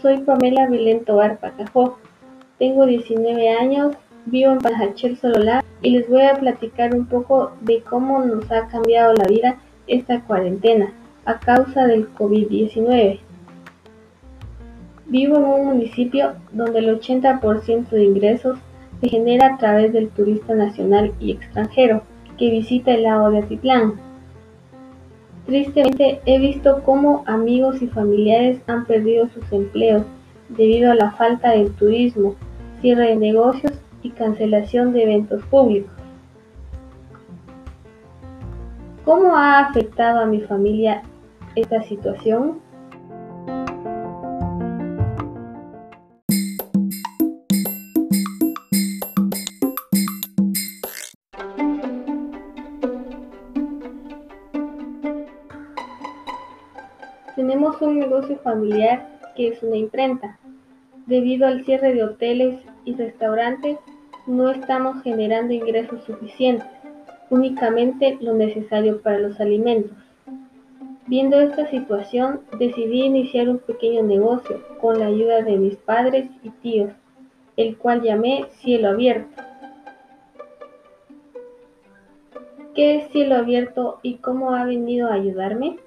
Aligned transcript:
Soy 0.00 0.18
Pamela 0.18 0.68
Belén 0.68 1.04
Tobar 1.04 1.40
Pacajó, 1.40 1.98
tengo 2.60 2.86
19 2.86 3.50
años, 3.50 3.96
vivo 4.26 4.52
en 4.52 4.58
Panajachel 4.58 5.16
Sololá 5.16 5.64
y 5.82 5.90
les 5.90 6.08
voy 6.08 6.22
a 6.22 6.36
platicar 6.36 6.94
un 6.94 7.06
poco 7.06 7.50
de 7.62 7.80
cómo 7.80 8.20
nos 8.24 8.48
ha 8.52 8.68
cambiado 8.68 9.12
la 9.14 9.24
vida 9.24 9.56
esta 9.88 10.20
cuarentena 10.20 10.92
a 11.24 11.40
causa 11.40 11.88
del 11.88 12.14
COVID-19. 12.14 13.18
Vivo 15.06 15.36
en 15.36 15.44
un 15.44 15.64
municipio 15.66 16.34
donde 16.52 16.78
el 16.78 17.00
80% 17.00 17.88
de 17.88 18.04
ingresos 18.04 18.56
se 19.00 19.08
genera 19.08 19.54
a 19.54 19.58
través 19.58 19.92
del 19.92 20.10
turista 20.10 20.54
nacional 20.54 21.12
y 21.18 21.32
extranjero 21.32 22.02
que 22.38 22.50
visita 22.50 22.94
el 22.94 23.02
lago 23.02 23.30
de 23.30 23.38
Atitlán. 23.38 23.94
Tristemente 25.46 26.20
he 26.26 26.38
visto 26.38 26.82
cómo 26.84 27.24
amigos 27.26 27.82
y 27.82 27.88
familiares 27.88 28.60
han 28.66 28.84
perdido 28.84 29.28
sus 29.28 29.50
empleos 29.52 30.04
debido 30.48 30.90
a 30.92 30.94
la 30.94 31.10
falta 31.12 31.50
del 31.50 31.72
turismo, 31.72 32.36
cierre 32.80 33.08
de 33.08 33.16
negocios 33.16 33.72
y 34.02 34.10
cancelación 34.10 34.92
de 34.92 35.02
eventos 35.02 35.42
públicos. 35.46 35.90
¿Cómo 39.04 39.36
ha 39.36 39.60
afectado 39.60 40.20
a 40.20 40.26
mi 40.26 40.40
familia 40.42 41.02
esta 41.54 41.82
situación? 41.82 42.60
Tenemos 57.38 57.80
un 57.80 58.00
negocio 58.00 58.36
familiar 58.38 59.06
que 59.36 59.46
es 59.46 59.62
una 59.62 59.76
imprenta. 59.76 60.40
Debido 61.06 61.46
al 61.46 61.64
cierre 61.64 61.94
de 61.94 62.02
hoteles 62.02 62.58
y 62.84 62.96
restaurantes, 62.96 63.78
no 64.26 64.50
estamos 64.50 65.00
generando 65.04 65.52
ingresos 65.52 66.02
suficientes, 66.02 66.66
únicamente 67.30 68.18
lo 68.20 68.34
necesario 68.34 69.00
para 69.02 69.20
los 69.20 69.38
alimentos. 69.38 69.96
Viendo 71.06 71.38
esta 71.38 71.70
situación, 71.70 72.40
decidí 72.58 73.04
iniciar 73.04 73.48
un 73.48 73.58
pequeño 73.60 74.02
negocio 74.02 74.60
con 74.80 74.98
la 74.98 75.06
ayuda 75.06 75.42
de 75.42 75.58
mis 75.58 75.76
padres 75.76 76.28
y 76.42 76.50
tíos, 76.50 76.90
el 77.56 77.76
cual 77.76 78.02
llamé 78.02 78.46
Cielo 78.54 78.88
Abierto. 78.88 79.44
¿Qué 82.74 82.96
es 82.96 83.12
Cielo 83.12 83.36
Abierto 83.36 84.00
y 84.02 84.16
cómo 84.16 84.56
ha 84.56 84.64
venido 84.64 85.06
a 85.06 85.14
ayudarme? 85.14 85.78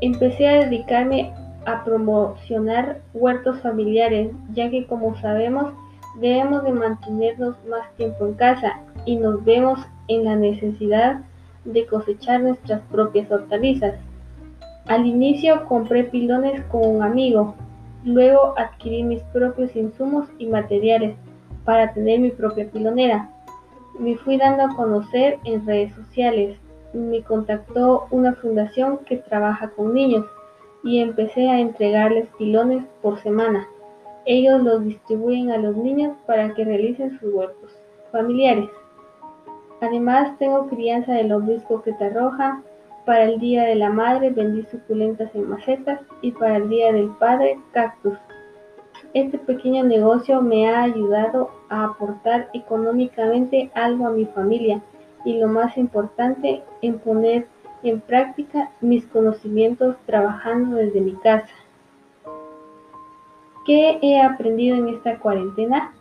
Empecé 0.00 0.48
a 0.48 0.64
dedicarme 0.64 1.32
a 1.66 1.84
promocionar 1.84 3.00
huertos 3.12 3.60
familiares, 3.60 4.32
ya 4.54 4.70
que 4.70 4.86
como 4.86 5.14
sabemos 5.20 5.72
debemos 6.18 6.64
de 6.64 6.72
mantenernos 6.72 7.56
más 7.68 7.94
tiempo 7.96 8.26
en 8.26 8.34
casa 8.34 8.80
y 9.04 9.16
nos 9.16 9.44
vemos 9.44 9.78
en 10.08 10.24
la 10.24 10.36
necesidad 10.36 11.20
de 11.64 11.86
cosechar 11.86 12.40
nuestras 12.40 12.80
propias 12.90 13.30
hortalizas. 13.30 13.94
Al 14.86 15.06
inicio 15.06 15.66
compré 15.66 16.04
pilones 16.04 16.64
con 16.64 16.86
un 16.86 17.02
amigo, 17.02 17.54
luego 18.04 18.54
adquirí 18.56 19.02
mis 19.02 19.22
propios 19.24 19.76
insumos 19.76 20.26
y 20.38 20.46
materiales 20.46 21.14
para 21.64 21.92
tener 21.92 22.20
mi 22.20 22.30
propia 22.30 22.68
pilonera. 22.70 23.28
Me 23.98 24.16
fui 24.16 24.38
dando 24.38 24.64
a 24.64 24.74
conocer 24.74 25.38
en 25.44 25.66
redes 25.66 25.94
sociales, 25.94 26.56
me 26.92 27.22
contactó 27.22 28.06
una 28.10 28.34
fundación 28.34 28.98
que 28.98 29.18
trabaja 29.18 29.70
con 29.70 29.94
niños 29.94 30.26
y 30.82 31.00
empecé 31.00 31.48
a 31.48 31.60
entregarles 31.60 32.28
pilones 32.38 32.84
por 33.02 33.20
semana. 33.22 33.66
Ellos 34.24 34.62
los 34.62 34.84
distribuyen 34.84 35.50
a 35.50 35.58
los 35.58 35.76
niños 35.76 36.16
para 36.26 36.54
que 36.54 36.64
realicen 36.64 37.18
sus 37.18 37.32
huertos 37.32 37.70
familiares. 38.12 38.68
Además, 39.80 40.36
tengo 40.38 40.68
crianza 40.68 41.12
de 41.12 41.24
lombriz 41.24 41.62
que 41.84 42.10
roja. 42.10 42.62
Para 43.06 43.24
el 43.24 43.40
Día 43.40 43.64
de 43.64 43.76
la 43.76 43.90
Madre 43.90 44.30
vendí 44.30 44.62
suculentas 44.70 45.34
en 45.34 45.48
macetas 45.48 46.00
y 46.20 46.32
para 46.32 46.56
el 46.56 46.68
Día 46.68 46.92
del 46.92 47.08
Padre 47.18 47.58
cactus. 47.72 48.18
Este 49.14 49.38
pequeño 49.38 49.82
negocio 49.84 50.42
me 50.42 50.68
ha 50.68 50.82
ayudado 50.82 51.50
a 51.70 51.84
aportar 51.84 52.48
económicamente 52.52 53.70
algo 53.74 54.06
a 54.06 54.10
mi 54.10 54.26
familia 54.26 54.82
y 55.24 55.38
lo 55.38 55.48
más 55.48 55.76
importante, 55.76 56.62
en 56.82 56.98
poner 56.98 57.46
en 57.82 58.00
práctica 58.00 58.70
mis 58.80 59.06
conocimientos 59.06 59.96
trabajando 60.06 60.76
desde 60.76 61.00
mi 61.00 61.14
casa. 61.14 61.54
¿Qué 63.64 63.98
he 64.02 64.20
aprendido 64.20 64.76
en 64.76 64.88
esta 64.88 65.18
cuarentena? 65.18 65.92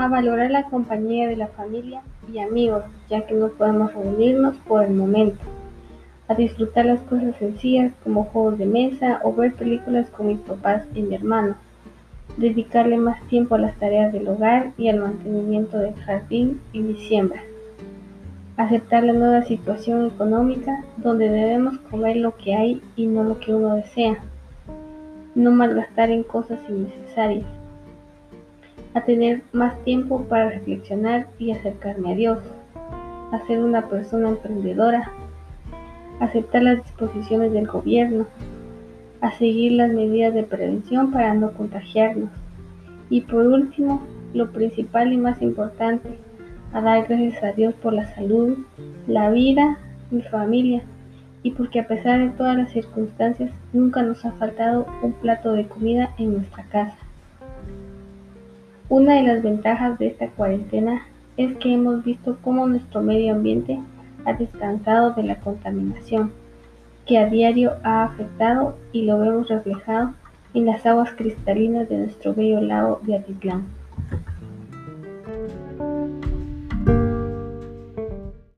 A 0.00 0.08
valorar 0.08 0.50
la 0.50 0.64
compañía 0.64 1.28
de 1.28 1.36
la 1.36 1.48
familia 1.48 2.02
y 2.32 2.38
amigos, 2.38 2.84
ya 3.08 3.26
que 3.26 3.34
no 3.34 3.48
podemos 3.48 3.92
reunirnos 3.92 4.56
por 4.58 4.84
el 4.84 4.92
momento, 4.92 5.40
a 6.28 6.34
disfrutar 6.34 6.86
las 6.86 7.00
cosas 7.00 7.34
sencillas 7.38 7.92
como 8.02 8.24
juegos 8.24 8.58
de 8.58 8.66
mesa 8.66 9.20
o 9.24 9.34
ver 9.34 9.54
películas 9.54 10.08
con 10.10 10.28
mis 10.28 10.38
papás 10.38 10.84
y 10.94 11.02
mi 11.02 11.14
hermano, 11.14 11.56
dedicarle 12.36 12.96
más 12.96 13.20
tiempo 13.28 13.56
a 13.56 13.58
las 13.58 13.76
tareas 13.78 14.12
del 14.12 14.28
hogar 14.28 14.72
y 14.78 14.88
al 14.88 15.00
mantenimiento 15.00 15.78
del 15.78 15.94
jardín 15.96 16.60
y 16.72 16.80
mi 16.80 16.94
siembra, 16.96 17.42
aceptar 18.56 19.04
la 19.04 19.12
nueva 19.12 19.42
situación 19.42 20.06
económica 20.06 20.84
donde 20.96 21.28
debemos 21.28 21.78
comer 21.90 22.16
lo 22.16 22.36
que 22.36 22.54
hay 22.54 22.82
y 22.96 23.06
no 23.06 23.24
lo 23.24 23.40
que 23.40 23.52
uno 23.52 23.74
desea, 23.74 24.18
no 25.34 25.50
malgastar 25.50 26.10
en 26.10 26.22
cosas 26.22 26.58
innecesarias, 26.68 27.46
a 28.94 29.02
tener 29.02 29.42
más 29.52 29.78
tiempo 29.84 30.22
para 30.24 30.50
reflexionar 30.50 31.28
y 31.38 31.52
acercarme 31.52 32.12
a 32.12 32.16
Dios, 32.16 32.38
a 33.32 33.46
ser 33.46 33.60
una 33.60 33.88
persona 33.88 34.28
emprendedora, 34.28 35.10
aceptar 36.20 36.62
las 36.62 36.82
disposiciones 36.82 37.52
del 37.52 37.66
gobierno, 37.66 38.26
a 39.20 39.30
seguir 39.32 39.72
las 39.72 39.92
medidas 39.92 40.34
de 40.34 40.42
prevención 40.42 41.12
para 41.12 41.34
no 41.34 41.52
contagiarnos 41.52 42.30
y 43.10 43.22
por 43.22 43.46
último, 43.46 44.00
lo 44.32 44.50
principal 44.52 45.12
y 45.12 45.16
más 45.16 45.42
importante, 45.42 46.18
a 46.72 46.80
dar 46.80 47.06
gracias 47.08 47.42
a 47.42 47.52
Dios 47.52 47.74
por 47.74 47.92
la 47.92 48.14
salud, 48.14 48.58
la 49.08 49.30
vida, 49.30 49.78
mi 50.10 50.22
familia 50.22 50.82
y 51.42 51.50
porque 51.50 51.80
a 51.80 51.88
pesar 51.88 52.20
de 52.20 52.30
todas 52.30 52.56
las 52.56 52.70
circunstancias 52.70 53.50
nunca 53.72 54.02
nos 54.02 54.24
ha 54.24 54.32
faltado 54.32 54.86
un 55.02 55.12
plato 55.14 55.52
de 55.52 55.66
comida 55.66 56.14
en 56.18 56.34
nuestra 56.34 56.64
casa. 56.64 56.96
Una 58.90 59.14
de 59.14 59.22
las 59.22 59.40
ventajas 59.44 60.00
de 60.00 60.08
esta 60.08 60.28
cuarentena 60.30 61.06
es 61.36 61.56
que 61.58 61.72
hemos 61.72 62.02
visto 62.02 62.38
cómo 62.42 62.66
nuestro 62.66 63.00
medio 63.00 63.34
ambiente 63.34 63.78
ha 64.24 64.32
descansado 64.32 65.12
de 65.12 65.22
la 65.22 65.36
contaminación 65.36 66.32
que 67.06 67.16
a 67.16 67.26
diario 67.26 67.74
ha 67.84 68.02
afectado 68.02 68.76
y 68.90 69.02
lo 69.02 69.16
vemos 69.20 69.48
reflejado 69.48 70.14
en 70.54 70.66
las 70.66 70.84
aguas 70.86 71.12
cristalinas 71.12 71.88
de 71.88 71.98
nuestro 71.98 72.34
bello 72.34 72.60
lago 72.60 72.98
de 73.04 73.14
Atitlán. 73.14 73.68